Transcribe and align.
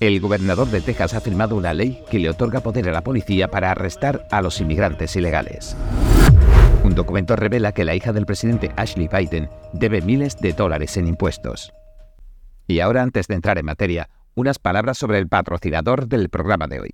El 0.00 0.20
gobernador 0.20 0.68
de 0.68 0.80
Texas 0.80 1.14
ha 1.14 1.20
firmado 1.20 1.56
una 1.56 1.74
ley 1.74 2.02
que 2.10 2.18
le 2.18 2.30
otorga 2.30 2.60
poder 2.60 2.88
a 2.88 2.92
la 2.92 3.02
policía 3.02 3.48
para 3.48 3.70
arrestar 3.70 4.26
a 4.30 4.40
los 4.40 4.60
inmigrantes 4.60 5.14
ilegales. 5.16 5.76
Un 6.84 6.94
documento 6.94 7.36
revela 7.36 7.72
que 7.72 7.84
la 7.84 7.94
hija 7.94 8.12
del 8.12 8.26
presidente 8.26 8.72
Ashley 8.76 9.08
Biden 9.08 9.50
debe 9.72 10.00
miles 10.00 10.36
de 10.40 10.52
dólares 10.52 10.96
en 10.96 11.08
impuestos. 11.08 11.72
Y 12.66 12.80
ahora, 12.80 13.02
antes 13.02 13.26
de 13.26 13.34
entrar 13.34 13.58
en 13.58 13.66
materia, 13.66 14.08
unas 14.34 14.58
palabras 14.58 14.98
sobre 14.98 15.18
el 15.18 15.28
patrocinador 15.28 16.06
del 16.06 16.28
programa 16.28 16.66
de 16.68 16.80
hoy. 16.80 16.90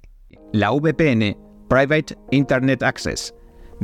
La 0.53 0.71
VPN, 0.71 1.37
Private 1.69 2.17
Internet 2.31 2.83
Access, 2.83 3.35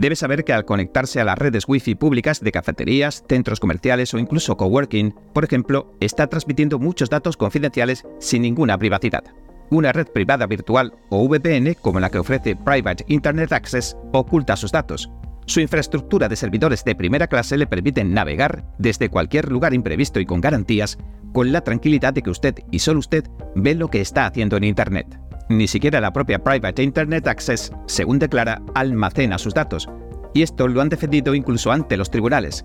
debe 0.00 0.16
saber 0.16 0.44
que 0.44 0.52
al 0.52 0.64
conectarse 0.64 1.20
a 1.20 1.24
las 1.24 1.38
redes 1.38 1.64
Wi-Fi 1.68 1.94
públicas 1.94 2.40
de 2.40 2.52
cafeterías, 2.52 3.22
centros 3.28 3.60
comerciales 3.60 4.14
o 4.14 4.18
incluso 4.18 4.56
coworking, 4.56 5.14
por 5.34 5.44
ejemplo, 5.44 5.94
está 6.00 6.26
transmitiendo 6.26 6.78
muchos 6.78 7.10
datos 7.10 7.36
confidenciales 7.36 8.04
sin 8.18 8.42
ninguna 8.42 8.78
privacidad. 8.78 9.24
Una 9.70 9.92
red 9.92 10.08
privada 10.08 10.46
virtual 10.46 10.94
o 11.10 11.28
VPN, 11.28 11.74
como 11.80 12.00
la 12.00 12.10
que 12.10 12.18
ofrece 12.18 12.56
Private 12.56 13.04
Internet 13.08 13.52
Access, 13.52 13.96
oculta 14.12 14.56
sus 14.56 14.72
datos. 14.72 15.10
Su 15.46 15.60
infraestructura 15.60 16.28
de 16.28 16.36
servidores 16.36 16.82
de 16.84 16.94
primera 16.94 17.26
clase 17.26 17.56
le 17.56 17.66
permiten 17.66 18.14
navegar 18.14 18.64
desde 18.78 19.10
cualquier 19.10 19.50
lugar 19.50 19.74
imprevisto 19.74 20.18
y 20.18 20.26
con 20.26 20.40
garantías, 20.40 20.98
con 21.32 21.52
la 21.52 21.60
tranquilidad 21.60 22.14
de 22.14 22.22
que 22.22 22.30
usted 22.30 22.54
y 22.70 22.78
solo 22.78 23.00
usted 23.00 23.24
ve 23.54 23.74
lo 23.74 23.88
que 23.88 24.00
está 24.00 24.26
haciendo 24.26 24.56
en 24.56 24.64
Internet. 24.64 25.06
Ni 25.50 25.66
siquiera 25.66 26.00
la 26.00 26.12
propia 26.12 26.38
Private 26.38 26.80
Internet 26.80 27.26
Access, 27.26 27.72
según 27.86 28.20
declara, 28.20 28.62
almacena 28.72 29.36
sus 29.36 29.52
datos. 29.52 29.88
Y 30.32 30.42
esto 30.42 30.68
lo 30.68 30.80
han 30.80 30.88
defendido 30.88 31.34
incluso 31.34 31.72
ante 31.72 31.96
los 31.96 32.08
tribunales. 32.08 32.64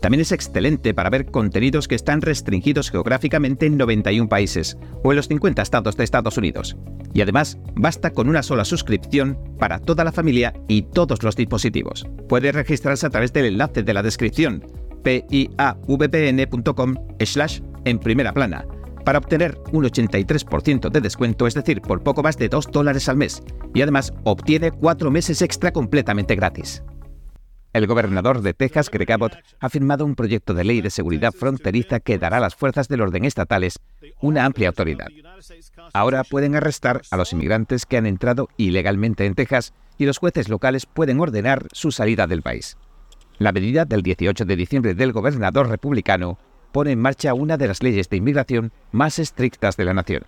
También 0.00 0.20
es 0.20 0.32
excelente 0.32 0.94
para 0.94 1.10
ver 1.10 1.26
contenidos 1.26 1.86
que 1.86 1.94
están 1.94 2.20
restringidos 2.20 2.90
geográficamente 2.90 3.66
en 3.66 3.76
91 3.76 4.28
países 4.28 4.76
o 5.04 5.12
en 5.12 5.16
los 5.16 5.28
50 5.28 5.62
estados 5.62 5.96
de 5.96 6.02
Estados 6.02 6.36
Unidos. 6.36 6.76
Y 7.14 7.20
además, 7.20 7.56
basta 7.76 8.10
con 8.10 8.28
una 8.28 8.42
sola 8.42 8.64
suscripción 8.64 9.38
para 9.60 9.78
toda 9.78 10.02
la 10.02 10.10
familia 10.10 10.54
y 10.66 10.82
todos 10.82 11.22
los 11.22 11.36
dispositivos. 11.36 12.04
Puede 12.28 12.50
registrarse 12.50 13.06
a 13.06 13.10
través 13.10 13.32
del 13.32 13.46
enlace 13.46 13.84
de 13.84 13.94
la 13.94 14.02
descripción 14.02 14.64
piavpn.com 15.04 16.94
slash 17.20 17.60
en 17.84 18.00
primera 18.00 18.32
plana 18.32 18.64
para 19.04 19.18
obtener 19.18 19.58
un 19.72 19.84
83% 19.84 20.90
de 20.90 21.00
descuento, 21.00 21.46
es 21.46 21.54
decir, 21.54 21.80
por 21.80 22.02
poco 22.02 22.22
más 22.22 22.36
de 22.38 22.48
2 22.48 22.70
dólares 22.72 23.08
al 23.08 23.16
mes, 23.16 23.42
y 23.74 23.82
además 23.82 24.12
obtiene 24.24 24.70
4 24.72 25.10
meses 25.10 25.42
extra 25.42 25.72
completamente 25.72 26.34
gratis. 26.34 26.82
El 27.74 27.88
gobernador 27.88 28.40
de 28.40 28.54
Texas, 28.54 28.88
Greg 28.88 29.10
Abbott, 29.10 29.34
ha 29.58 29.68
firmado 29.68 30.04
un 30.04 30.14
proyecto 30.14 30.54
de 30.54 30.62
ley 30.62 30.80
de 30.80 30.90
seguridad 30.90 31.32
fronteriza 31.32 31.98
que 31.98 32.18
dará 32.18 32.36
a 32.36 32.40
las 32.40 32.54
fuerzas 32.54 32.86
del 32.86 33.00
orden 33.00 33.24
estatales 33.24 33.80
una 34.20 34.44
amplia 34.44 34.68
autoridad. 34.68 35.08
Ahora 35.92 36.22
pueden 36.22 36.54
arrestar 36.54 37.02
a 37.10 37.16
los 37.16 37.32
inmigrantes 37.32 37.84
que 37.84 37.96
han 37.96 38.06
entrado 38.06 38.48
ilegalmente 38.56 39.26
en 39.26 39.34
Texas 39.34 39.72
y 39.98 40.06
los 40.06 40.18
jueces 40.18 40.48
locales 40.48 40.86
pueden 40.86 41.18
ordenar 41.18 41.66
su 41.72 41.90
salida 41.90 42.28
del 42.28 42.42
país. 42.42 42.76
La 43.38 43.50
medida 43.50 43.84
del 43.84 44.02
18 44.02 44.44
de 44.44 44.54
diciembre 44.54 44.94
del 44.94 45.10
gobernador 45.10 45.68
republicano 45.68 46.38
pone 46.74 46.90
en 46.90 46.98
marcha 46.98 47.34
una 47.34 47.56
de 47.56 47.68
las 47.68 47.84
leyes 47.84 48.10
de 48.10 48.16
inmigración 48.16 48.72
más 48.90 49.20
estrictas 49.20 49.76
de 49.76 49.84
la 49.84 49.94
nación 49.94 50.24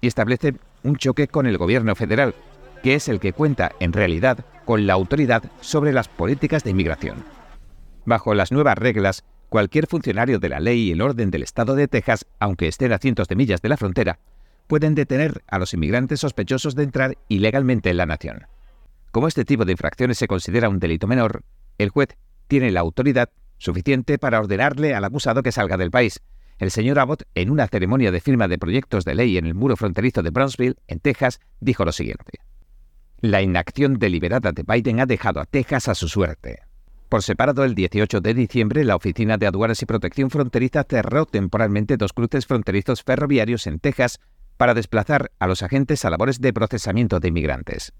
y 0.00 0.08
establece 0.08 0.54
un 0.82 0.96
choque 0.96 1.28
con 1.28 1.46
el 1.46 1.56
gobierno 1.56 1.94
federal, 1.94 2.34
que 2.82 2.96
es 2.96 3.06
el 3.06 3.20
que 3.20 3.32
cuenta 3.32 3.70
en 3.78 3.92
realidad 3.92 4.44
con 4.64 4.88
la 4.88 4.94
autoridad 4.94 5.44
sobre 5.60 5.92
las 5.92 6.08
políticas 6.08 6.64
de 6.64 6.70
inmigración. 6.70 7.24
Bajo 8.04 8.34
las 8.34 8.50
nuevas 8.50 8.76
reglas, 8.76 9.22
cualquier 9.48 9.86
funcionario 9.86 10.40
de 10.40 10.48
la 10.48 10.58
ley 10.58 10.80
y 10.80 10.90
el 10.90 11.00
orden 11.00 11.30
del 11.30 11.44
Estado 11.44 11.76
de 11.76 11.86
Texas, 11.86 12.26
aunque 12.40 12.66
estén 12.66 12.92
a 12.92 12.98
cientos 12.98 13.28
de 13.28 13.36
millas 13.36 13.62
de 13.62 13.68
la 13.68 13.76
frontera, 13.76 14.18
pueden 14.66 14.96
detener 14.96 15.44
a 15.46 15.60
los 15.60 15.74
inmigrantes 15.74 16.18
sospechosos 16.18 16.74
de 16.74 16.82
entrar 16.82 17.16
ilegalmente 17.28 17.88
en 17.90 17.98
la 17.98 18.06
nación. 18.06 18.48
Como 19.12 19.28
este 19.28 19.44
tipo 19.44 19.64
de 19.64 19.72
infracciones 19.72 20.18
se 20.18 20.26
considera 20.26 20.68
un 20.68 20.80
delito 20.80 21.06
menor, 21.06 21.44
el 21.78 21.90
juez 21.90 22.16
tiene 22.48 22.72
la 22.72 22.80
autoridad 22.80 23.30
suficiente 23.58 24.18
para 24.18 24.40
ordenarle 24.40 24.94
al 24.94 25.04
acusado 25.04 25.42
que 25.42 25.52
salga 25.52 25.76
del 25.76 25.90
país. 25.90 26.20
El 26.58 26.70
señor 26.70 26.98
Abbott, 26.98 27.22
en 27.34 27.50
una 27.50 27.68
ceremonia 27.68 28.10
de 28.10 28.20
firma 28.20 28.48
de 28.48 28.58
proyectos 28.58 29.04
de 29.04 29.14
ley 29.14 29.38
en 29.38 29.46
el 29.46 29.54
muro 29.54 29.76
fronterizo 29.76 30.22
de 30.22 30.30
Brownsville, 30.30 30.76
en 30.88 30.98
Texas, 30.98 31.40
dijo 31.60 31.84
lo 31.84 31.92
siguiente. 31.92 32.40
La 33.20 33.42
inacción 33.42 33.98
deliberada 33.98 34.52
de 34.52 34.64
Biden 34.66 35.00
ha 35.00 35.06
dejado 35.06 35.40
a 35.40 35.44
Texas 35.44 35.88
a 35.88 35.94
su 35.94 36.08
suerte. 36.08 36.60
Por 37.08 37.22
separado, 37.22 37.64
el 37.64 37.74
18 37.74 38.20
de 38.20 38.34
diciembre, 38.34 38.84
la 38.84 38.96
Oficina 38.96 39.38
de 39.38 39.46
Aduanas 39.46 39.80
y 39.82 39.86
Protección 39.86 40.30
Fronteriza 40.30 40.84
cerró 40.88 41.26
temporalmente 41.26 41.96
dos 41.96 42.12
cruces 42.12 42.46
fronterizos 42.46 43.02
ferroviarios 43.02 43.66
en 43.66 43.78
Texas 43.78 44.20
para 44.56 44.74
desplazar 44.74 45.30
a 45.38 45.46
los 45.46 45.62
agentes 45.62 46.04
a 46.04 46.10
labores 46.10 46.40
de 46.40 46.52
procesamiento 46.52 47.18
de 47.18 47.28
inmigrantes. 47.28 47.92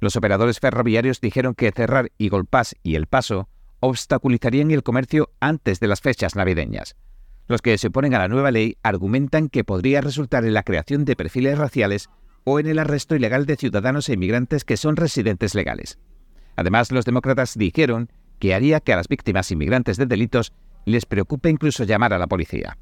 Los 0.00 0.16
operadores 0.16 0.60
ferroviarios 0.60 1.20
dijeron 1.20 1.54
que 1.54 1.72
cerrar 1.72 2.10
Eagle 2.18 2.44
Pass 2.44 2.74
y 2.82 2.94
El 2.94 3.06
Paso 3.06 3.48
obstaculizarían 3.86 4.70
el 4.70 4.82
comercio 4.82 5.30
antes 5.40 5.78
de 5.78 5.88
las 5.88 6.00
fechas 6.00 6.36
navideñas. 6.36 6.96
Los 7.46 7.60
que 7.60 7.76
se 7.76 7.88
oponen 7.88 8.14
a 8.14 8.18
la 8.18 8.28
nueva 8.28 8.50
ley 8.50 8.78
argumentan 8.82 9.50
que 9.50 9.62
podría 9.62 10.00
resultar 10.00 10.46
en 10.46 10.54
la 10.54 10.62
creación 10.62 11.04
de 11.04 11.16
perfiles 11.16 11.58
raciales 11.58 12.08
o 12.44 12.58
en 12.58 12.66
el 12.66 12.78
arresto 12.78 13.14
ilegal 13.14 13.44
de 13.44 13.56
ciudadanos 13.56 14.08
e 14.08 14.14
inmigrantes 14.14 14.64
que 14.64 14.78
son 14.78 14.96
residentes 14.96 15.54
legales. 15.54 15.98
Además, 16.56 16.92
los 16.92 17.04
demócratas 17.04 17.58
dijeron 17.58 18.10
que 18.38 18.54
haría 18.54 18.80
que 18.80 18.94
a 18.94 18.96
las 18.96 19.08
víctimas 19.08 19.50
inmigrantes 19.50 19.98
de 19.98 20.06
delitos 20.06 20.54
les 20.86 21.04
preocupe 21.04 21.50
incluso 21.50 21.84
llamar 21.84 22.14
a 22.14 22.18
la 22.18 22.26
policía. 22.26 22.78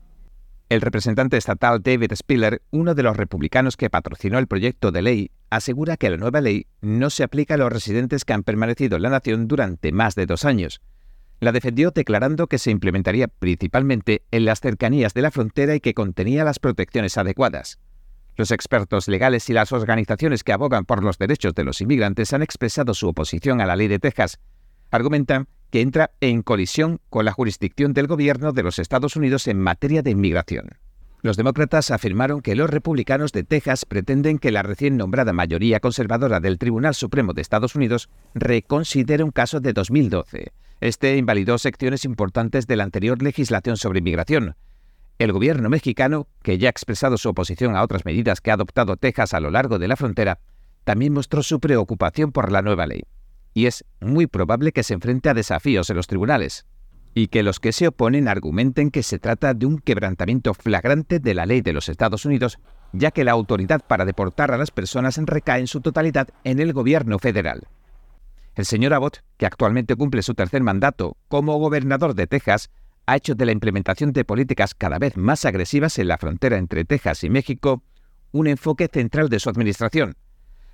El 0.68 0.80
representante 0.80 1.36
estatal 1.36 1.82
David 1.82 2.12
Spiller, 2.14 2.62
uno 2.70 2.94
de 2.94 3.02
los 3.02 3.16
republicanos 3.16 3.76
que 3.76 3.90
patrocinó 3.90 4.38
el 4.38 4.46
proyecto 4.46 4.92
de 4.92 5.02
ley, 5.02 5.30
asegura 5.50 5.96
que 5.96 6.10
la 6.10 6.16
nueva 6.16 6.40
ley 6.40 6.66
no 6.80 7.10
se 7.10 7.24
aplica 7.24 7.54
a 7.54 7.58
los 7.58 7.72
residentes 7.72 8.24
que 8.24 8.32
han 8.32 8.44
permanecido 8.44 8.96
en 8.96 9.02
la 9.02 9.10
nación 9.10 9.48
durante 9.48 9.92
más 9.92 10.14
de 10.14 10.26
dos 10.26 10.44
años, 10.44 10.80
la 11.42 11.50
defendió 11.50 11.90
declarando 11.90 12.46
que 12.46 12.56
se 12.56 12.70
implementaría 12.70 13.26
principalmente 13.26 14.22
en 14.30 14.44
las 14.44 14.60
cercanías 14.60 15.12
de 15.12 15.22
la 15.22 15.32
frontera 15.32 15.74
y 15.74 15.80
que 15.80 15.92
contenía 15.92 16.44
las 16.44 16.60
protecciones 16.60 17.18
adecuadas. 17.18 17.80
Los 18.36 18.52
expertos 18.52 19.08
legales 19.08 19.50
y 19.50 19.52
las 19.52 19.72
organizaciones 19.72 20.44
que 20.44 20.52
abogan 20.52 20.84
por 20.84 21.02
los 21.02 21.18
derechos 21.18 21.52
de 21.56 21.64
los 21.64 21.80
inmigrantes 21.80 22.32
han 22.32 22.42
expresado 22.42 22.94
su 22.94 23.08
oposición 23.08 23.60
a 23.60 23.66
la 23.66 23.74
ley 23.74 23.88
de 23.88 23.98
Texas. 23.98 24.38
Argumentan 24.92 25.48
que 25.70 25.80
entra 25.80 26.12
en 26.20 26.42
colisión 26.42 27.00
con 27.10 27.24
la 27.24 27.32
jurisdicción 27.32 27.92
del 27.92 28.06
gobierno 28.06 28.52
de 28.52 28.62
los 28.62 28.78
Estados 28.78 29.16
Unidos 29.16 29.48
en 29.48 29.58
materia 29.58 30.02
de 30.02 30.12
inmigración. 30.12 30.78
Los 31.22 31.36
demócratas 31.36 31.90
afirmaron 31.90 32.42
que 32.42 32.56
los 32.56 32.68
republicanos 32.68 33.32
de 33.32 33.44
Texas 33.44 33.84
pretenden 33.84 34.38
que 34.38 34.50
la 34.50 34.62
recién 34.62 34.96
nombrada 34.96 35.32
mayoría 35.32 35.80
conservadora 35.80 36.40
del 36.40 36.58
Tribunal 36.58 36.94
Supremo 36.94 37.32
de 37.32 37.42
Estados 37.42 37.74
Unidos 37.74 38.10
reconsidere 38.34 39.22
un 39.22 39.30
caso 39.30 39.60
de 39.60 39.72
2012 39.72 40.52
este 40.82 41.16
invalidó 41.16 41.58
secciones 41.58 42.04
importantes 42.04 42.66
de 42.66 42.74
la 42.74 42.82
anterior 42.82 43.22
legislación 43.22 43.76
sobre 43.76 44.00
inmigración. 44.00 44.56
El 45.18 45.30
gobierno 45.30 45.68
mexicano, 45.68 46.26
que 46.42 46.58
ya 46.58 46.68
ha 46.68 46.70
expresado 46.70 47.18
su 47.18 47.28
oposición 47.28 47.76
a 47.76 47.84
otras 47.84 48.04
medidas 48.04 48.40
que 48.40 48.50
ha 48.50 48.54
adoptado 48.54 48.96
Texas 48.96 49.32
a 49.32 49.38
lo 49.38 49.52
largo 49.52 49.78
de 49.78 49.86
la 49.86 49.94
frontera, 49.94 50.40
también 50.82 51.12
mostró 51.12 51.44
su 51.44 51.60
preocupación 51.60 52.32
por 52.32 52.50
la 52.50 52.62
nueva 52.62 52.86
ley. 52.86 53.04
Y 53.54 53.66
es 53.66 53.84
muy 54.00 54.26
probable 54.26 54.72
que 54.72 54.82
se 54.82 54.94
enfrente 54.94 55.28
a 55.28 55.34
desafíos 55.34 55.88
en 55.88 55.96
los 55.96 56.08
tribunales, 56.08 56.66
y 57.14 57.28
que 57.28 57.42
los 57.42 57.60
que 57.60 57.72
se 57.72 57.88
oponen 57.88 58.28
argumenten 58.28 58.90
que 58.90 59.02
se 59.02 59.18
trata 59.18 59.54
de 59.54 59.66
un 59.66 59.78
quebrantamiento 59.78 60.54
flagrante 60.54 61.18
de 61.18 61.34
la 61.34 61.46
ley 61.46 61.60
de 61.60 61.72
los 61.72 61.88
Estados 61.88 62.24
Unidos, 62.24 62.58
ya 62.92 63.10
que 63.10 63.24
la 63.24 63.32
autoridad 63.32 63.82
para 63.86 64.04
deportar 64.04 64.52
a 64.52 64.56
las 64.56 64.70
personas 64.70 65.18
recae 65.18 65.60
en 65.60 65.66
su 65.66 65.80
totalidad 65.80 66.28
en 66.44 66.58
el 66.58 66.72
gobierno 66.72 67.18
federal. 67.18 67.68
El 68.54 68.66
señor 68.66 68.92
Abbott, 68.94 69.22
que 69.38 69.46
actualmente 69.46 69.96
cumple 69.96 70.22
su 70.22 70.34
tercer 70.34 70.62
mandato 70.62 71.16
como 71.28 71.58
gobernador 71.58 72.14
de 72.14 72.26
Texas, 72.26 72.70
ha 73.06 73.16
hecho 73.16 73.34
de 73.34 73.46
la 73.46 73.52
implementación 73.52 74.12
de 74.12 74.24
políticas 74.24 74.74
cada 74.74 74.98
vez 74.98 75.16
más 75.16 75.44
agresivas 75.44 75.98
en 75.98 76.08
la 76.08 76.18
frontera 76.18 76.56
entre 76.56 76.84
Texas 76.84 77.24
y 77.24 77.30
México 77.30 77.82
un 78.30 78.46
enfoque 78.46 78.88
central 78.88 79.28
de 79.28 79.40
su 79.40 79.50
administración. 79.50 80.16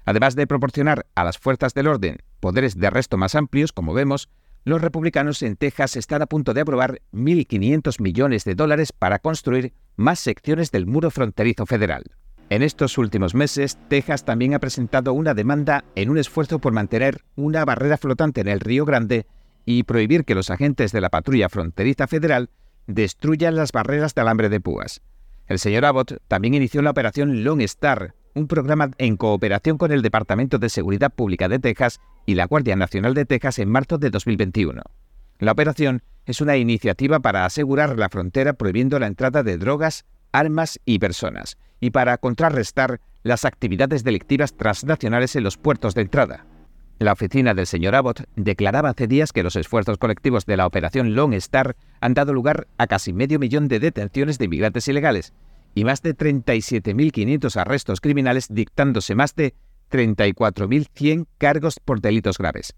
Además 0.04 0.36
de 0.36 0.46
proporcionar 0.46 1.06
a 1.14 1.24
las 1.24 1.38
fuerzas 1.38 1.74
del 1.74 1.88
orden 1.88 2.18
poderes 2.40 2.78
de 2.78 2.86
arresto 2.86 3.16
más 3.16 3.34
amplios, 3.34 3.72
como 3.72 3.94
vemos, 3.94 4.28
los 4.68 4.82
republicanos 4.82 5.42
en 5.42 5.56
Texas 5.56 5.96
están 5.96 6.20
a 6.20 6.26
punto 6.26 6.52
de 6.52 6.60
aprobar 6.60 7.00
1.500 7.12 8.02
millones 8.02 8.44
de 8.44 8.54
dólares 8.54 8.92
para 8.92 9.18
construir 9.18 9.72
más 9.96 10.20
secciones 10.20 10.70
del 10.70 10.86
muro 10.86 11.10
fronterizo 11.10 11.64
federal. 11.64 12.04
En 12.50 12.62
estos 12.62 12.98
últimos 12.98 13.34
meses, 13.34 13.78
Texas 13.88 14.26
también 14.26 14.52
ha 14.52 14.58
presentado 14.58 15.14
una 15.14 15.32
demanda 15.32 15.84
en 15.94 16.10
un 16.10 16.18
esfuerzo 16.18 16.58
por 16.58 16.74
mantener 16.74 17.22
una 17.34 17.64
barrera 17.64 17.96
flotante 17.96 18.42
en 18.42 18.48
el 18.48 18.60
Río 18.60 18.84
Grande 18.84 19.26
y 19.64 19.84
prohibir 19.84 20.26
que 20.26 20.34
los 20.34 20.50
agentes 20.50 20.92
de 20.92 21.00
la 21.00 21.08
patrulla 21.08 21.48
fronteriza 21.48 22.06
federal 22.06 22.50
destruyan 22.86 23.56
las 23.56 23.72
barreras 23.72 24.14
de 24.14 24.20
alambre 24.20 24.50
de 24.50 24.60
púas. 24.60 25.00
El 25.46 25.58
señor 25.58 25.86
Abbott 25.86 26.18
también 26.28 26.52
inició 26.52 26.82
la 26.82 26.90
operación 26.90 27.42
Lone 27.42 27.64
Star, 27.64 28.14
un 28.34 28.46
programa 28.46 28.90
en 28.98 29.16
cooperación 29.16 29.78
con 29.78 29.92
el 29.92 30.02
Departamento 30.02 30.58
de 30.58 30.68
Seguridad 30.68 31.10
Pública 31.10 31.48
de 31.48 31.58
Texas 31.58 32.00
y 32.28 32.34
la 32.34 32.44
Guardia 32.44 32.76
Nacional 32.76 33.14
de 33.14 33.24
Texas 33.24 33.58
en 33.58 33.70
marzo 33.70 33.96
de 33.96 34.10
2021. 34.10 34.82
La 35.38 35.50
operación 35.50 36.02
es 36.26 36.42
una 36.42 36.58
iniciativa 36.58 37.20
para 37.20 37.46
asegurar 37.46 37.98
la 37.98 38.10
frontera 38.10 38.52
prohibiendo 38.52 38.98
la 38.98 39.06
entrada 39.06 39.42
de 39.42 39.56
drogas, 39.56 40.04
armas 40.30 40.78
y 40.84 40.98
personas, 40.98 41.56
y 41.80 41.88
para 41.88 42.18
contrarrestar 42.18 43.00
las 43.22 43.46
actividades 43.46 44.04
delictivas 44.04 44.52
transnacionales 44.52 45.36
en 45.36 45.44
los 45.44 45.56
puertos 45.56 45.94
de 45.94 46.02
entrada. 46.02 46.44
La 46.98 47.14
oficina 47.14 47.54
del 47.54 47.66
señor 47.66 47.94
Abbott 47.94 48.24
declaraba 48.36 48.90
hace 48.90 49.06
días 49.06 49.32
que 49.32 49.42
los 49.42 49.56
esfuerzos 49.56 49.96
colectivos 49.96 50.44
de 50.44 50.58
la 50.58 50.66
operación 50.66 51.14
Lone 51.14 51.36
Star 51.36 51.76
han 52.02 52.12
dado 52.12 52.34
lugar 52.34 52.68
a 52.76 52.88
casi 52.88 53.14
medio 53.14 53.38
millón 53.38 53.68
de 53.68 53.80
detenciones 53.80 54.36
de 54.36 54.44
inmigrantes 54.44 54.86
ilegales 54.86 55.32
y 55.74 55.84
más 55.84 56.02
de 56.02 56.14
37.500 56.14 57.56
arrestos 57.56 58.02
criminales, 58.02 58.48
dictándose 58.50 59.14
más 59.14 59.34
de 59.34 59.54
34.100 59.90 61.26
cargos 61.38 61.78
por 61.84 62.00
delitos 62.00 62.38
graves. 62.38 62.74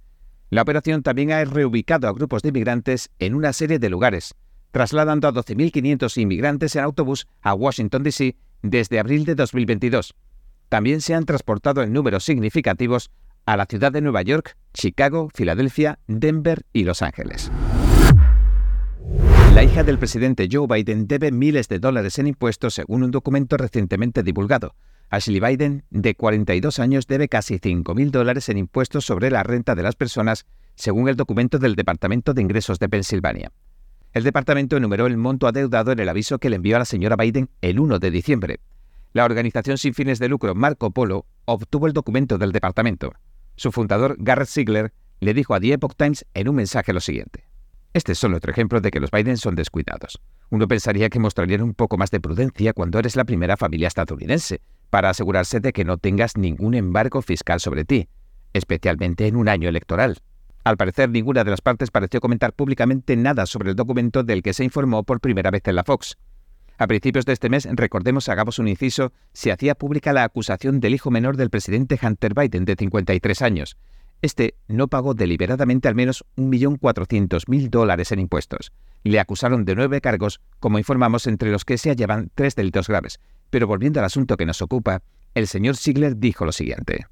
La 0.51 0.63
operación 0.63 1.03
también 1.03 1.33
ha 1.33 1.45
reubicado 1.45 2.09
a 2.09 2.13
grupos 2.13 2.43
de 2.43 2.49
inmigrantes 2.49 3.11
en 3.19 3.35
una 3.35 3.53
serie 3.53 3.79
de 3.79 3.89
lugares, 3.89 4.35
trasladando 4.73 5.29
a 5.29 5.33
12.500 5.33 6.21
inmigrantes 6.21 6.77
en 6.77 6.83
autobús 6.83 7.27
a 7.41 7.55
Washington, 7.55 8.03
D.C. 8.03 8.37
desde 8.63 8.99
abril 8.99 9.25
de 9.25 9.35
2022. 9.35 10.15
También 10.69 11.01
se 11.01 11.15
han 11.15 11.25
transportado 11.25 11.83
en 11.83 11.93
números 11.93 12.25
significativos 12.25 13.11
a 13.47 13.57
la 13.57 13.67
ciudad 13.67 13.93
de 13.93 14.01
Nueva 14.01 14.23
York, 14.23 14.57
Chicago, 14.73 15.29
Filadelfia, 15.35 15.99
Denver 16.07 16.65
y 16.73 16.85
Los 16.85 17.03
Ángeles. 17.03 17.51
La 19.55 19.65
hija 19.65 19.83
del 19.83 19.99
presidente 19.99 20.49
Joe 20.51 20.69
Biden 20.69 21.09
debe 21.09 21.33
miles 21.33 21.69
de 21.69 21.81
dólares 21.81 22.19
en 22.19 22.29
impuestos 22.29 22.75
según 22.75 23.03
un 23.03 23.11
documento 23.11 23.57
recientemente 23.57 24.23
divulgado. 24.23 24.75
Ashley 25.11 25.41
Biden, 25.41 25.83
de 25.91 26.15
42 26.15 26.79
años, 26.79 27.09
debe 27.09 27.29
casi 27.29 27.59
5.000 27.59 28.11
dólares 28.11 28.49
en 28.49 28.59
impuestos 28.59 29.05
sobre 29.05 29.29
la 29.31 29.43
renta 29.43 29.75
de 29.75 29.83
las 29.83 29.97
personas, 29.97 30.47
según 30.77 31.09
el 31.09 31.17
documento 31.17 31.59
del 31.59 31.75
Departamento 31.75 32.33
de 32.33 32.43
Ingresos 32.43 32.79
de 32.79 32.89
Pensilvania. 32.89 33.51
El 34.13 34.23
departamento 34.23 34.77
enumeró 34.77 35.09
el 35.09 35.17
monto 35.17 35.49
adeudado 35.49 35.91
en 35.91 35.99
el 35.99 36.09
aviso 36.09 36.39
que 36.39 36.49
le 36.49 36.57
envió 36.57 36.77
a 36.77 36.79
la 36.79 36.85
señora 36.85 37.17
Biden 37.17 37.51
el 37.61 37.81
1 37.81 37.99
de 37.99 38.11
diciembre. 38.13 38.61
La 39.13 39.25
organización 39.25 39.79
sin 39.79 39.95
fines 39.95 40.21
de 40.21 40.29
lucro 40.29 40.55
Marco 40.55 40.93
Polo 40.93 41.27
obtuvo 41.45 41.89
el 41.89 41.93
documento 41.93 42.39
del 42.39 42.53
departamento. 42.53 43.13
Su 43.57 43.73
fundador, 43.73 44.15
Garrett 44.21 44.49
Ziegler, 44.49 44.93
le 45.19 45.35
dijo 45.35 45.55
a 45.55 45.61
The 45.61 45.73
Epoch 45.73 45.97
Times 45.97 46.25
en 46.35 46.49
un 46.49 46.55
mensaje 46.55 46.93
lo 46.93 47.01
siguiente. 47.01 47.45
Este 47.93 48.13
es 48.13 48.19
solo 48.19 48.37
otro 48.37 48.53
ejemplo 48.53 48.81
de 48.81 48.93
que 48.93 49.01
los 49.01 49.11
Biden 49.11 49.37
son 49.37 49.57
descuidados. 49.57 50.21
Uno 50.51 50.69
pensaría 50.69 51.11
que 51.11 51.19
mostrarían 51.19 51.63
un 51.63 51.75
poco 51.75 51.97
más 51.97 52.13
de 52.13 52.21
prudencia 52.21 52.73
cuando 52.73 53.01
eres 53.01 53.17
la 53.17 53.25
primera 53.25 53.57
familia 53.57 53.89
estadounidense, 53.89 54.61
para 54.91 55.11
asegurarse 55.11 55.61
de 55.61 55.73
que 55.73 55.85
no 55.85 55.97
tengas 55.97 56.37
ningún 56.37 56.75
embargo 56.75 57.23
fiscal 57.23 57.61
sobre 57.61 57.85
ti, 57.85 58.09
especialmente 58.53 59.27
en 59.27 59.37
un 59.37 59.49
año 59.49 59.69
electoral. 59.69 60.19
Al 60.63 60.77
parecer, 60.77 61.09
ninguna 61.09 61.43
de 61.43 61.51
las 61.51 61.63
partes 61.63 61.91
pareció 61.91 62.21
comentar 62.21 62.53
públicamente 62.53 63.17
nada 63.17 63.47
sobre 63.47 63.71
el 63.71 63.77
documento 63.77 64.23
del 64.23 64.43
que 64.43 64.53
se 64.53 64.65
informó 64.65 65.05
por 65.05 65.21
primera 65.21 65.51
vez 65.51 65.63
en 65.67 65.77
la 65.77 65.85
Fox. 65.85 66.19
A 66.77 66.87
principios 66.87 67.25
de 67.25 67.33
este 67.33 67.49
mes, 67.49 67.69
recordemos, 67.71 68.29
hagamos 68.29 68.59
un 68.59 68.69
inciso, 68.69 69.13
se 69.33 69.53
hacía 69.53 69.75
pública 69.75 70.13
la 70.13 70.25
acusación 70.25 70.81
del 70.81 70.95
hijo 70.95 71.11
menor 71.11 71.37
del 71.37 71.51
presidente 71.51 71.99
Hunter 72.03 72.35
Biden, 72.35 72.65
de 72.65 72.77
53 72.77 73.43
años. 73.43 73.77
Este 74.23 74.55
no 74.69 74.89
pagó 74.89 75.15
deliberadamente 75.15 75.89
al 75.89 75.95
menos 75.95 76.25
1.400.000 76.37 77.71
dólares 77.71 78.13
en 78.13 78.21
impuestos. 78.21 78.73
Le 79.03 79.19
acusaron 79.19 79.65
de 79.65 79.75
nueve 79.75 80.03
cargos, 80.03 80.41
como 80.59 80.79
informamos, 80.79 81.27
entre 81.27 81.51
los 81.51 81.65
que 81.65 81.79
se 81.79 81.91
hallaban 81.91 82.31
tres 82.35 82.55
delitos 82.55 82.89
graves. 82.89 83.19
Pero 83.51 83.67
volviendo 83.67 84.01
al 84.01 84.07
asunto 84.07 84.37
que 84.37 84.47
nos 84.47 84.63
ocupa, 84.63 85.03
el 85.35 85.47
señor 85.47 85.77
Ziegler 85.77 86.17
dijo 86.17 86.45
lo 86.45 86.53
siguiente. 86.53 87.07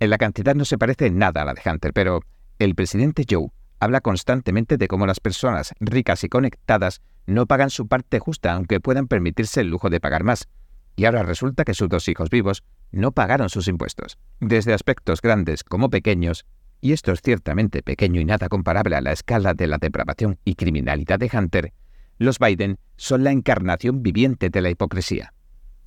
En 0.00 0.10
la 0.10 0.18
cantidad 0.18 0.54
no 0.54 0.64
se 0.64 0.78
parece 0.78 1.10
nada 1.10 1.42
a 1.42 1.44
la 1.44 1.54
de 1.54 1.62
Hunter, 1.64 1.92
pero 1.92 2.22
el 2.58 2.74
presidente 2.74 3.24
Joe 3.28 3.48
habla 3.78 4.00
constantemente 4.00 4.76
de 4.76 4.88
cómo 4.88 5.06
las 5.06 5.20
personas 5.20 5.74
ricas 5.80 6.22
y 6.24 6.28
conectadas 6.28 7.02
no 7.26 7.46
pagan 7.46 7.70
su 7.70 7.88
parte 7.88 8.18
justa 8.20 8.52
aunque 8.52 8.80
puedan 8.80 9.08
permitirse 9.08 9.60
el 9.60 9.68
lujo 9.68 9.90
de 9.90 10.00
pagar 10.00 10.24
más. 10.24 10.48
Y 10.94 11.04
ahora 11.04 11.22
resulta 11.22 11.64
que 11.64 11.74
sus 11.74 11.88
dos 11.88 12.08
hijos 12.08 12.30
vivos 12.30 12.62
no 12.90 13.12
pagaron 13.12 13.48
sus 13.48 13.66
impuestos. 13.68 14.18
Desde 14.40 14.74
aspectos 14.74 15.20
grandes 15.22 15.64
como 15.64 15.90
pequeños, 15.90 16.46
y 16.80 16.92
esto 16.92 17.12
es 17.12 17.22
ciertamente 17.22 17.82
pequeño 17.82 18.20
y 18.20 18.24
nada 18.24 18.48
comparable 18.48 18.96
a 18.96 19.00
la 19.00 19.12
escala 19.12 19.54
de 19.54 19.66
la 19.66 19.78
depravación 19.78 20.38
y 20.44 20.54
criminalidad 20.54 21.18
de 21.18 21.30
Hunter, 21.32 21.72
los 22.18 22.38
Biden 22.38 22.78
son 22.96 23.24
la 23.24 23.32
encarnación 23.32 24.02
viviente 24.02 24.50
de 24.50 24.60
la 24.60 24.70
hipocresía. 24.70 25.31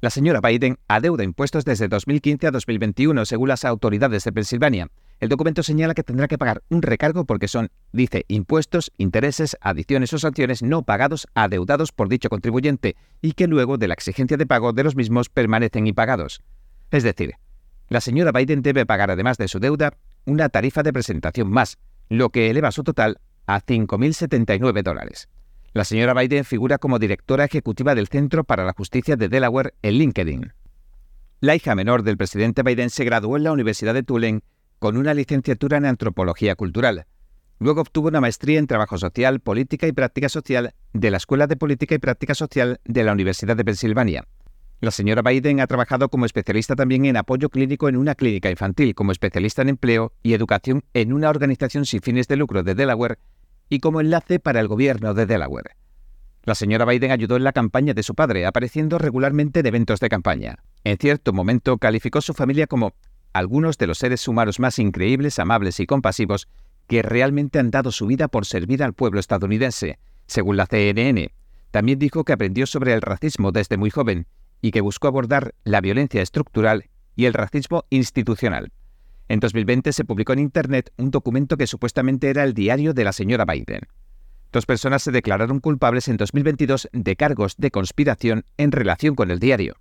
La 0.05 0.11
señora 0.11 0.39
Biden 0.39 0.77
adeuda 0.87 1.23
impuestos 1.23 1.65
desde 1.65 1.87
2015 1.87 2.45
a 2.45 2.51
2021, 2.51 3.25
según 3.25 3.49
las 3.49 3.65
autoridades 3.65 4.23
de 4.23 4.31
Pensilvania, 4.31 4.87
el 5.19 5.29
documento 5.29 5.63
señala 5.63 5.95
que 5.95 6.03
tendrá 6.03 6.27
que 6.27 6.37
pagar 6.37 6.61
un 6.69 6.83
recargo 6.83 7.25
porque 7.25 7.47
son, 7.47 7.71
dice, 7.91 8.23
impuestos, 8.27 8.91
intereses, 8.99 9.57
adiciones 9.61 10.13
o 10.13 10.19
sanciones 10.19 10.61
no 10.61 10.83
pagados 10.83 11.25
adeudados 11.33 11.91
por 11.91 12.07
dicho 12.07 12.29
contribuyente 12.29 12.95
y 13.19 13.31
que 13.31 13.47
luego 13.47 13.79
de 13.79 13.87
la 13.87 13.95
exigencia 13.95 14.37
de 14.37 14.45
pago 14.45 14.73
de 14.73 14.83
los 14.83 14.95
mismos 14.95 15.29
permanecen 15.29 15.87
impagados. 15.87 16.43
Es 16.91 17.01
decir, 17.01 17.33
la 17.89 17.99
señora 17.99 18.31
Biden 18.31 18.61
debe 18.61 18.85
pagar 18.85 19.09
además 19.09 19.39
de 19.39 19.47
su 19.47 19.59
deuda 19.59 19.97
una 20.25 20.49
tarifa 20.49 20.83
de 20.83 20.93
presentación 20.93 21.49
más, 21.49 21.79
lo 22.09 22.29
que 22.29 22.51
eleva 22.51 22.71
su 22.71 22.83
total 22.83 23.21
a 23.47 23.59
5.079 23.59 24.83
dólares. 24.83 25.29
La 25.75 25.83
señora 25.83 26.13
Biden 26.13 26.45
figura 26.45 26.77
como 26.77 26.99
directora 26.99 27.43
ejecutiva 27.43 27.95
del 27.95 28.07
Centro 28.07 28.45
para 28.45 28.63
la 28.63 28.71
Justicia 28.71 29.17
de 29.17 29.27
Delaware 29.27 29.73
en 29.81 29.95
LinkedIn. 29.95 30.53
La 31.41 31.53
hija 31.53 31.75
menor 31.75 32.03
del 32.03 32.15
presidente 32.15 32.63
Biden 32.63 32.89
se 32.89 33.03
graduó 33.03 33.35
en 33.35 33.43
la 33.43 33.51
Universidad 33.51 33.93
de 33.93 34.01
Tulane 34.01 34.39
con 34.79 34.95
una 34.95 35.13
licenciatura 35.13 35.75
en 35.75 35.83
antropología 35.83 36.55
cultural. 36.55 37.07
Luego 37.59 37.81
obtuvo 37.81 38.07
una 38.07 38.21
maestría 38.21 38.57
en 38.57 38.67
trabajo 38.67 38.97
social, 38.97 39.41
política 39.41 39.85
y 39.85 39.91
práctica 39.91 40.29
social 40.29 40.73
de 40.93 41.11
la 41.11 41.17
Escuela 41.17 41.45
de 41.45 41.57
Política 41.57 41.93
y 41.93 41.99
Práctica 41.99 42.35
Social 42.35 42.79
de 42.85 43.03
la 43.03 43.11
Universidad 43.11 43.57
de 43.57 43.65
Pensilvania. 43.65 44.25
La 44.79 44.91
señora 44.91 45.23
Biden 45.23 45.59
ha 45.59 45.67
trabajado 45.67 46.07
como 46.07 46.25
especialista 46.25 46.77
también 46.77 47.03
en 47.03 47.17
apoyo 47.17 47.49
clínico 47.49 47.89
en 47.89 47.97
una 47.97 48.15
clínica 48.15 48.49
infantil, 48.49 48.95
como 48.95 49.11
especialista 49.11 49.61
en 49.61 49.69
empleo 49.69 50.13
y 50.23 50.35
educación 50.35 50.85
en 50.93 51.11
una 51.11 51.29
organización 51.29 51.85
sin 51.85 52.01
fines 52.01 52.29
de 52.29 52.37
lucro 52.37 52.63
de 52.63 52.75
Delaware 52.75 53.17
y 53.69 53.79
como 53.79 54.01
enlace 54.01 54.39
para 54.39 54.59
el 54.59 54.67
gobierno 54.67 55.13
de 55.13 55.25
Delaware. 55.25 55.75
La 56.43 56.53
señora 56.53 56.85
Biden 56.85 57.11
ayudó 57.11 57.37
en 57.37 57.43
la 57.43 57.53
campaña 57.53 57.93
de 57.93 58.03
su 58.03 58.13
padre, 58.13 58.45
apareciendo 58.45 58.99
regularmente 58.99 59.61
en 59.61 59.65
eventos 59.65 59.99
de 59.99 60.09
campaña. 60.09 60.59
En 60.83 60.97
cierto 60.97 61.33
momento 61.33 61.77
calificó 61.79 62.21
su 62.21 62.33
familia 62.33 62.67
como 62.67 62.93
algunos 63.33 63.77
de 63.77 63.87
los 63.87 63.97
seres 63.97 64.27
humanos 64.27 64.59
más 64.59 64.77
increíbles, 64.77 65.39
amables 65.39 65.79
y 65.79 65.87
compasivos 65.87 66.47
que 66.87 67.01
realmente 67.01 67.57
han 67.57 67.71
dado 67.71 67.91
su 67.91 68.05
vida 68.05 68.27
por 68.27 68.45
servir 68.45 68.83
al 68.83 68.93
pueblo 68.93 69.19
estadounidense, 69.19 69.97
según 70.27 70.55
la 70.55 70.67
CNN. 70.67 71.33
También 71.71 71.99
dijo 71.99 72.23
que 72.23 72.33
aprendió 72.33 72.67
sobre 72.67 72.93
el 72.93 73.01
racismo 73.01 73.51
desde 73.51 73.77
muy 73.77 73.89
joven 73.89 74.27
y 74.61 74.71
que 74.71 74.81
buscó 74.81 75.07
abordar 75.07 75.55
la 75.63 75.81
violencia 75.81 76.21
estructural 76.21 76.89
y 77.15 77.25
el 77.25 77.33
racismo 77.33 77.85
institucional. 77.89 78.71
En 79.27 79.39
2020 79.39 79.91
se 79.91 80.05
publicó 80.05 80.33
en 80.33 80.39
Internet 80.39 80.91
un 80.97 81.09
documento 81.09 81.57
que 81.57 81.67
supuestamente 81.67 82.29
era 82.29 82.43
el 82.43 82.53
diario 82.53 82.93
de 82.93 83.03
la 83.03 83.11
señora 83.11 83.45
Biden. 83.45 83.81
Dos 84.51 84.65
personas 84.65 85.03
se 85.03 85.11
declararon 85.11 85.59
culpables 85.59 86.07
en 86.07 86.17
2022 86.17 86.89
de 86.93 87.15
cargos 87.15 87.55
de 87.57 87.71
conspiración 87.71 88.45
en 88.57 88.71
relación 88.71 89.15
con 89.15 89.31
el 89.31 89.39
diario. 89.39 89.75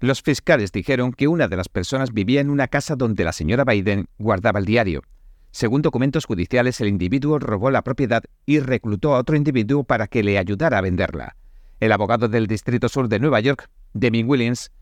Los 0.00 0.22
fiscales 0.22 0.72
dijeron 0.72 1.12
que 1.12 1.28
una 1.28 1.48
de 1.48 1.56
las 1.56 1.68
personas 1.68 2.12
vivía 2.12 2.40
en 2.40 2.50
una 2.50 2.68
casa 2.68 2.94
donde 2.94 3.24
la 3.24 3.32
señora 3.32 3.64
Biden 3.64 4.08
guardaba 4.18 4.58
el 4.58 4.64
diario. 4.64 5.02
Según 5.50 5.82
documentos 5.82 6.24
judiciales, 6.24 6.80
el 6.80 6.88
individuo 6.88 7.38
robó 7.38 7.70
la 7.70 7.82
propiedad 7.82 8.22
y 8.46 8.60
reclutó 8.60 9.14
a 9.14 9.18
otro 9.18 9.36
individuo 9.36 9.84
para 9.84 10.06
que 10.06 10.22
le 10.22 10.38
ayudara 10.38 10.78
a 10.78 10.82
venderla. 10.82 11.36
El 11.80 11.92
abogado 11.92 12.28
del 12.28 12.46
Distrito 12.46 12.88
Sur 12.88 13.08
de 13.08 13.18
Nueva 13.18 13.40
York, 13.40 13.70
Demi 13.92 14.24
Williams, 14.24 14.72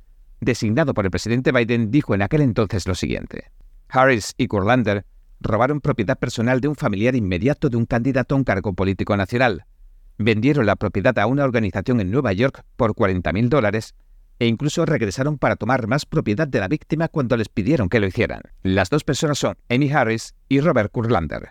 designado 0.40 0.92
por 0.92 1.04
el 1.04 1.11
presidente 1.11 1.52
Biden, 1.52 1.90
dijo 1.90 2.14
en 2.14 2.23
aquel 2.23 2.40
entonces 2.40 2.87
lo 2.88 2.94
siguiente. 2.94 3.50
Harris 3.88 4.35
y 4.37 4.47
Kurlander 4.47 5.05
robaron 5.40 5.81
propiedad 5.81 6.19
personal 6.19 6.61
de 6.61 6.69
un 6.69 6.76
familiar 6.76 7.14
inmediato 7.14 7.69
de 7.69 7.76
un 7.76 7.87
candidato 7.87 8.35
a 8.35 8.38
un 8.38 8.45
cargo 8.45 8.73
político 8.73 9.16
nacional. 9.16 9.66
Vendieron 10.19 10.66
la 10.66 10.76
propiedad 10.76 11.19
a 11.19 11.26
una 11.26 11.45
organización 11.45 12.00
en 12.00 12.11
Nueva 12.11 12.33
York 12.33 12.64
por 12.76 12.95
40.000 12.95 13.49
dólares 13.49 13.95
e 14.38 14.47
incluso 14.47 14.85
regresaron 14.85 15.38
para 15.38 15.57
tomar 15.57 15.87
más 15.87 16.05
propiedad 16.07 16.49
de 16.49 16.61
la 16.61 16.69
víctima 16.69 17.09
cuando 17.09 17.37
les 17.37 17.49
pidieron 17.49 17.88
que 17.88 18.00
lo 18.00 18.07
hicieran. 18.07 18.40
Las 18.62 18.90
dos 18.90 19.05
personas 19.05 19.38
son 19.38 19.57
Amy 19.69 19.90
Harris 19.90 20.35
y 20.49 20.61
Robert 20.61 20.90
Kurlander. 20.90 21.50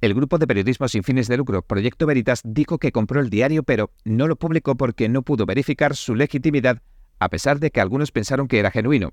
El 0.00 0.14
grupo 0.14 0.38
de 0.38 0.46
periodismo 0.46 0.86
sin 0.88 1.02
fines 1.02 1.26
de 1.26 1.36
lucro 1.36 1.62
Proyecto 1.62 2.06
Veritas 2.06 2.42
dijo 2.44 2.78
que 2.78 2.92
compró 2.92 3.20
el 3.20 3.30
diario 3.30 3.62
pero 3.62 3.90
no 4.04 4.28
lo 4.28 4.36
publicó 4.36 4.76
porque 4.76 5.08
no 5.08 5.22
pudo 5.22 5.44
verificar 5.44 5.96
su 5.96 6.14
legitimidad 6.14 6.80
a 7.18 7.28
pesar 7.28 7.58
de 7.58 7.70
que 7.70 7.80
algunos 7.80 8.12
pensaron 8.12 8.46
que 8.46 8.60
era 8.60 8.70
genuino. 8.70 9.12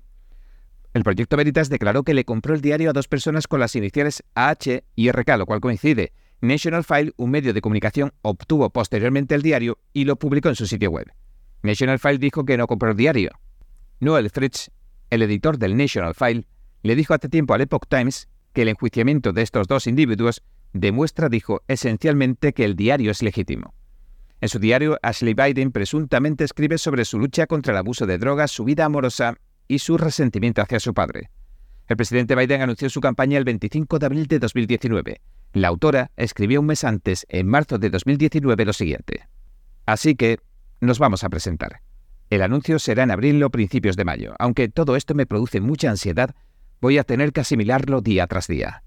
El 0.96 1.04
Proyecto 1.04 1.36
Veritas 1.36 1.68
declaró 1.68 2.04
que 2.04 2.14
le 2.14 2.24
compró 2.24 2.54
el 2.54 2.62
diario 2.62 2.88
a 2.88 2.94
dos 2.94 3.06
personas 3.06 3.46
con 3.46 3.60
las 3.60 3.76
iniciales 3.76 4.24
AH 4.34 4.82
y 4.94 5.10
RK, 5.10 5.36
lo 5.36 5.44
cual 5.44 5.60
coincide. 5.60 6.14
National 6.40 6.84
File, 6.84 7.12
un 7.18 7.30
medio 7.30 7.52
de 7.52 7.60
comunicación, 7.60 8.14
obtuvo 8.22 8.70
posteriormente 8.70 9.34
el 9.34 9.42
diario 9.42 9.78
y 9.92 10.06
lo 10.06 10.16
publicó 10.16 10.48
en 10.48 10.54
su 10.54 10.66
sitio 10.66 10.90
web. 10.90 11.12
National 11.62 11.98
File 11.98 12.16
dijo 12.16 12.46
que 12.46 12.56
no 12.56 12.66
compró 12.66 12.92
el 12.92 12.96
diario. 12.96 13.30
Noel 14.00 14.30
Fritz, 14.30 14.70
el 15.10 15.20
editor 15.20 15.58
del 15.58 15.76
National 15.76 16.14
File, 16.14 16.46
le 16.82 16.96
dijo 16.96 17.12
hace 17.12 17.28
tiempo 17.28 17.52
al 17.52 17.60
Epoch 17.60 17.86
Times 17.86 18.30
que 18.54 18.62
el 18.62 18.68
enjuiciamiento 18.68 19.34
de 19.34 19.42
estos 19.42 19.68
dos 19.68 19.86
individuos 19.86 20.42
demuestra, 20.72 21.28
dijo, 21.28 21.60
esencialmente 21.68 22.54
que 22.54 22.64
el 22.64 22.74
diario 22.74 23.10
es 23.10 23.22
legítimo. 23.22 23.74
En 24.40 24.48
su 24.48 24.58
diario, 24.58 24.98
Ashley 25.02 25.34
Biden 25.34 25.72
presuntamente 25.72 26.44
escribe 26.44 26.78
sobre 26.78 27.04
su 27.04 27.18
lucha 27.18 27.46
contra 27.46 27.74
el 27.74 27.78
abuso 27.80 28.06
de 28.06 28.16
drogas, 28.16 28.50
su 28.50 28.64
vida 28.64 28.86
amorosa 28.86 29.36
y 29.68 29.78
su 29.78 29.98
resentimiento 29.98 30.62
hacia 30.62 30.80
su 30.80 30.94
padre. 30.94 31.30
El 31.88 31.96
presidente 31.96 32.34
Biden 32.34 32.62
anunció 32.62 32.90
su 32.90 33.00
campaña 33.00 33.38
el 33.38 33.44
25 33.44 33.98
de 33.98 34.06
abril 34.06 34.26
de 34.26 34.38
2019. 34.38 35.20
La 35.52 35.68
autora 35.68 36.10
escribió 36.16 36.60
un 36.60 36.66
mes 36.66 36.84
antes, 36.84 37.26
en 37.28 37.46
marzo 37.46 37.78
de 37.78 37.90
2019, 37.90 38.64
lo 38.64 38.72
siguiente. 38.72 39.28
Así 39.86 40.16
que 40.16 40.38
nos 40.80 40.98
vamos 40.98 41.22
a 41.22 41.28
presentar. 41.28 41.80
El 42.28 42.42
anuncio 42.42 42.78
será 42.80 43.04
en 43.04 43.12
abril 43.12 43.42
o 43.42 43.50
principios 43.50 43.96
de 43.96 44.04
mayo. 44.04 44.34
Aunque 44.38 44.68
todo 44.68 44.96
esto 44.96 45.14
me 45.14 45.26
produce 45.26 45.60
mucha 45.60 45.90
ansiedad, 45.90 46.34
voy 46.80 46.98
a 46.98 47.04
tener 47.04 47.32
que 47.32 47.40
asimilarlo 47.40 48.00
día 48.00 48.26
tras 48.26 48.48
día. 48.48 48.82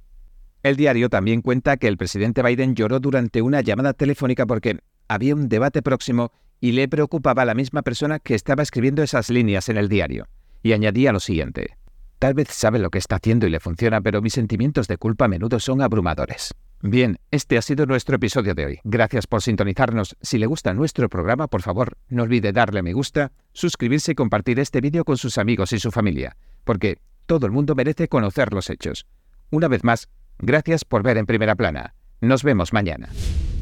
El 0.61 0.75
diario 0.75 1.09
también 1.09 1.41
cuenta 1.41 1.77
que 1.77 1.87
el 1.87 1.95
presidente 1.95 2.43
Biden 2.43 2.75
lloró 2.75 2.99
durante 2.99 3.41
una 3.41 3.61
llamada 3.61 3.93
telefónica 3.93 4.45
porque 4.45 4.79
había 5.07 5.35
un 5.35 5.47
debate 5.47 5.81
próximo 5.81 6.33
y 6.59 6.73
le 6.73 6.89
preocupaba 6.89 7.43
a 7.43 7.45
la 7.45 7.55
misma 7.55 7.81
persona 7.81 8.19
que 8.19 8.35
estaba 8.35 8.61
escribiendo 8.61 9.01
esas 9.01 9.29
líneas 9.29 9.69
en 9.69 9.77
el 9.77 9.87
diario. 9.87 10.27
Y 10.61 10.73
añadía 10.73 11.11
lo 11.11 11.19
siguiente. 11.19 11.77
Tal 12.19 12.33
vez 12.33 12.49
sabe 12.49 12.79
lo 12.79 12.89
que 12.89 12.97
está 12.97 13.15
haciendo 13.15 13.47
y 13.47 13.49
le 13.49 13.61
funciona, 13.61 14.01
pero 14.01 14.21
mis 14.21 14.33
sentimientos 14.33 14.89
de 14.89 14.97
culpa 14.97 15.25
a 15.25 15.27
menudo 15.29 15.59
son 15.59 15.81
abrumadores. 15.81 16.53
Bien, 16.81 17.17
este 17.31 17.57
ha 17.57 17.61
sido 17.61 17.85
nuestro 17.85 18.17
episodio 18.17 18.55
de 18.55 18.65
hoy. 18.65 18.79
Gracias 18.83 19.25
por 19.25 19.41
sintonizarnos. 19.41 20.17
Si 20.21 20.37
le 20.37 20.45
gusta 20.45 20.73
nuestro 20.73 21.07
programa, 21.07 21.47
por 21.47 21.61
favor, 21.61 21.97
no 22.09 22.23
olvide 22.23 22.51
darle 22.51 22.79
a 22.79 22.83
me 22.83 22.93
gusta, 22.93 23.31
suscribirse 23.53 24.13
y 24.13 24.15
compartir 24.15 24.59
este 24.59 24.81
vídeo 24.81 25.05
con 25.05 25.17
sus 25.17 25.37
amigos 25.37 25.71
y 25.71 25.79
su 25.79 25.91
familia, 25.91 26.35
porque 26.65 26.99
todo 27.25 27.45
el 27.45 27.51
mundo 27.53 27.75
merece 27.75 28.07
conocer 28.07 28.53
los 28.53 28.69
hechos. 28.69 29.05
Una 29.49 29.67
vez 29.67 29.83
más, 29.83 30.09
gracias 30.39 30.83
por 30.83 31.03
ver 31.03 31.17
en 31.17 31.25
primera 31.25 31.55
plana. 31.55 31.95
Nos 32.21 32.43
vemos 32.43 32.73
mañana. 32.73 33.09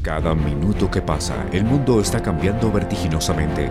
Cada 0.02 0.34
minuto 0.34 0.90
que 0.90 1.02
pasa, 1.02 1.46
el 1.52 1.64
mundo 1.64 2.00
está 2.00 2.22
cambiando 2.22 2.72
vertiginosamente. 2.72 3.70